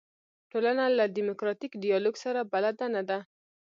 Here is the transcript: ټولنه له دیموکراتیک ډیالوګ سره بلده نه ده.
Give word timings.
ټولنه 0.51 0.83
له 0.97 1.05
دیموکراتیک 1.17 1.71
ډیالوګ 1.83 2.15
سره 2.23 2.47
بلده 2.51 2.85
نه 2.95 3.01
ده. 3.09 3.19